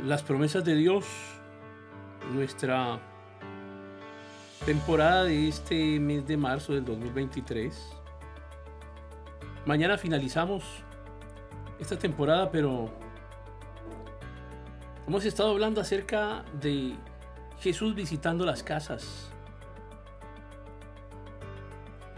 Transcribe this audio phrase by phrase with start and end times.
[0.00, 1.04] las promesas de Dios,
[2.32, 3.00] nuestra
[4.64, 7.90] temporada de este mes de marzo del 2023.
[9.66, 10.64] Mañana finalizamos
[11.78, 12.90] esta temporada, pero
[15.06, 16.94] hemos estado hablando acerca de
[17.60, 19.30] Jesús visitando las casas.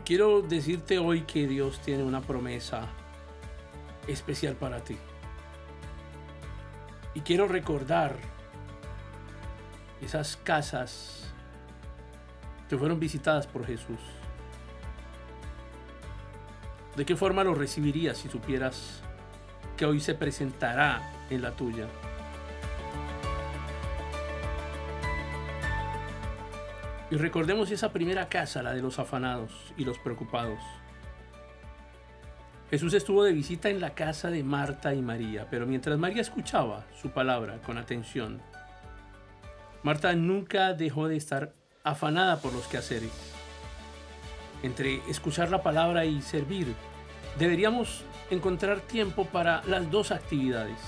[0.05, 2.89] Quiero decirte hoy que Dios tiene una promesa
[4.07, 4.97] especial para ti.
[7.15, 8.17] Y quiero recordar
[10.03, 11.33] esas casas
[12.69, 13.99] que fueron visitadas por Jesús.
[16.97, 19.03] ¿De qué forma lo recibirías si supieras
[19.77, 21.87] que hoy se presentará en la tuya?
[27.11, 30.59] Y recordemos esa primera casa, la de los afanados y los preocupados.
[32.75, 36.85] Jesús estuvo de visita en la casa de Marta y María, pero mientras María escuchaba
[37.01, 38.43] su palabra con atención,
[39.85, 41.53] Marta nunca dejó de estar
[41.85, 43.13] afanada por los quehaceres.
[44.65, 46.67] Entre escuchar la palabra y servir,
[47.39, 50.81] deberíamos encontrar tiempo para las dos actividades.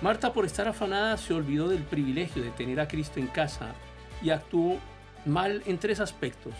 [0.00, 3.74] Marta por estar afanada se olvidó del privilegio de tener a Cristo en casa
[4.22, 4.78] y actuó
[5.26, 6.54] mal en tres aspectos.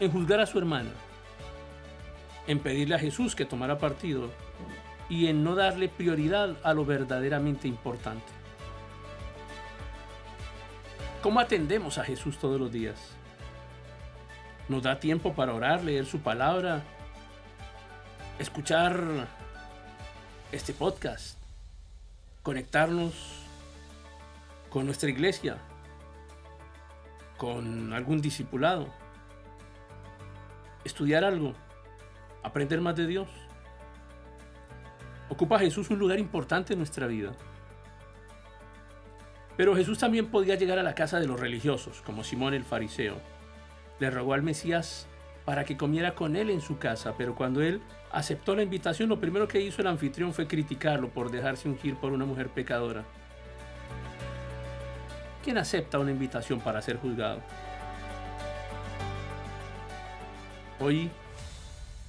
[0.00, 0.90] En juzgar a su hermana,
[2.46, 4.30] en pedirle a Jesús que tomara partido
[5.08, 8.32] y en no darle prioridad a lo verdaderamente importante.
[11.22, 12.98] ¿Cómo atendemos a Jesús todos los días?
[14.68, 16.82] ¿Nos da tiempo para orar, leer su palabra,
[18.38, 19.28] escuchar
[20.52, 21.36] este podcast,
[22.42, 23.14] conectarnos
[24.70, 25.58] con nuestra iglesia,
[27.36, 28.86] con algún discipulado,
[30.84, 31.52] estudiar algo?
[32.42, 33.28] Aprender más de Dios.
[35.28, 37.32] Ocupa Jesús un lugar importante en nuestra vida.
[39.56, 43.16] Pero Jesús también podía llegar a la casa de los religiosos, como Simón el fariseo.
[43.98, 45.06] Le rogó al Mesías
[45.44, 47.80] para que comiera con él en su casa, pero cuando él
[48.12, 52.12] aceptó la invitación, lo primero que hizo el anfitrión fue criticarlo por dejarse ungir por
[52.12, 53.04] una mujer pecadora.
[55.44, 57.40] ¿Quién acepta una invitación para ser juzgado?
[60.78, 61.10] Hoy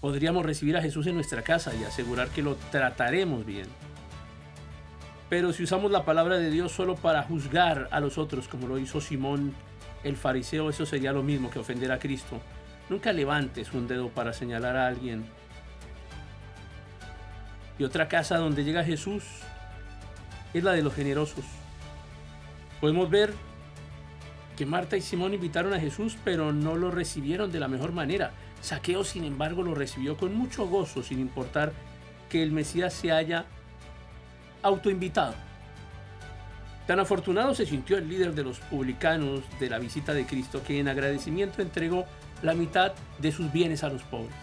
[0.02, 3.68] podríamos recibir a Jesús en nuestra casa y asegurar que lo trataremos bien.
[5.30, 8.78] Pero si usamos la palabra de Dios solo para juzgar a los otros, como lo
[8.78, 9.54] hizo Simón
[10.04, 12.42] el fariseo, eso sería lo mismo que ofender a Cristo.
[12.90, 15.24] Nunca levantes un dedo para señalar a alguien.
[17.80, 19.24] Y otra casa donde llega Jesús
[20.54, 21.46] es la de los generosos.
[22.82, 23.34] Podemos ver
[24.66, 28.32] Marta y Simón invitaron a Jesús, pero no lo recibieron de la mejor manera.
[28.62, 31.74] Saqueo, sin embargo, lo recibió con mucho gozo, sin importar
[32.30, 33.46] que el Mesías se haya
[34.64, 35.36] autoinvitado.
[36.88, 40.80] Tan afortunado se sintió el líder de los publicanos de la visita de Cristo que
[40.80, 42.06] en agradecimiento entregó
[42.42, 44.36] la mitad de sus bienes a los pobres.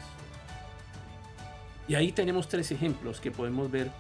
[1.89, 3.91] Y ahí tenemos tres ejemplos que podemos ver.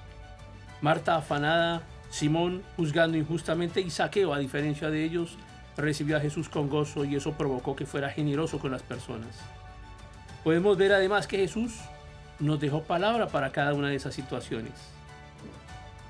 [0.80, 5.36] Marta afanada, Simón juzgando injustamente y Saqueo, a diferencia de ellos,
[5.78, 9.38] recibió a Jesús con gozo y eso provocó que fuera generoso con las personas.
[10.44, 11.76] Podemos ver además que Jesús
[12.40, 14.72] nos dejó palabra para cada una de esas situaciones.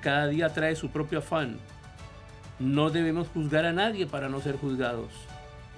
[0.00, 1.58] Cada día trae su propio afán.
[2.58, 5.12] No debemos juzgar a nadie para no ser juzgados.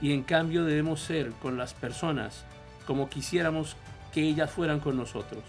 [0.00, 2.44] Y en cambio debemos ser con las personas
[2.86, 3.76] como quisiéramos
[4.12, 5.44] que ellas fueran con nosotros.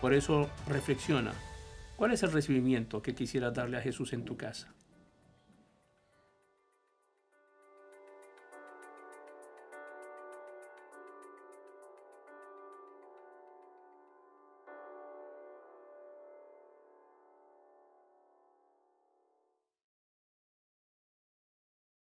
[0.00, 1.32] Por eso reflexiona,
[1.96, 4.72] ¿cuál es el recibimiento que quisieras darle a Jesús en tu casa?